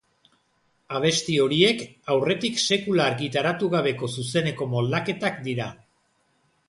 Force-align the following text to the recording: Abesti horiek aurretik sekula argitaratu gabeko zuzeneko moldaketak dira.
Abesti 0.99 1.35
horiek 1.43 1.83
aurretik 2.15 2.57
sekula 2.63 3.05
argitaratu 3.11 3.69
gabeko 3.77 4.13
zuzeneko 4.19 4.69
moldaketak 4.75 5.39
dira. 5.51 5.69